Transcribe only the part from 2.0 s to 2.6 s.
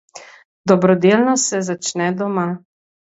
doma.